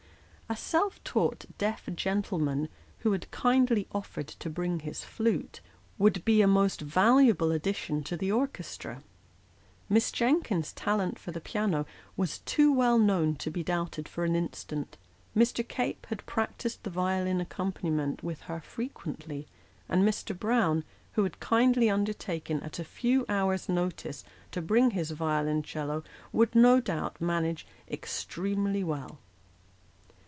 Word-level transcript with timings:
A 0.51 0.55
self 0.57 1.01
taught 1.05 1.45
deaf 1.57 1.83
gentleman, 1.95 2.67
who 2.99 3.13
had 3.13 3.31
kindly 3.31 3.87
offered 3.93 4.27
to 4.27 4.49
bring 4.49 4.81
his 4.81 5.01
flute, 5.01 5.61
would 5.97 6.25
be 6.25 6.41
a 6.41 6.45
most 6.47 6.81
valuable 6.81 7.53
addition 7.53 8.03
to 8.03 8.17
the 8.17 8.33
orchestra; 8.33 9.01
Miss 9.87 10.11
Jenkins's 10.11 10.73
talent 10.73 11.17
for 11.17 11.31
the 11.31 11.39
piano 11.39 11.85
was 12.17 12.39
too 12.39 12.69
well 12.73 12.99
known 12.99 13.35
to 13.35 13.49
be 13.49 13.63
doubted 13.63 14.09
for 14.09 14.25
an 14.25 14.35
instant; 14.35 14.97
Mr. 15.33 15.65
Cape 15.65 16.05
had 16.09 16.25
practised 16.25 16.83
the 16.83 16.89
violin 16.89 17.39
accompaniment 17.39 18.21
with 18.21 18.41
her 18.41 18.59
frequently; 18.59 19.47
and 19.87 20.03
Mr. 20.05 20.37
Brown, 20.37 20.83
who 21.13 21.23
had 21.23 21.39
kindly 21.39 21.89
undertaken, 21.89 22.59
at 22.61 22.77
a 22.77 22.83
few 22.83 23.25
hours' 23.29 23.69
notice, 23.69 24.25
to 24.51 24.61
bring 24.61 24.91
his 24.91 25.11
violoncello, 25.11 26.03
would, 26.33 26.53
no 26.55 26.81
doubt, 26.81 27.21
manage 27.21 27.65
extremely 27.89 28.83
well. 28.83 29.17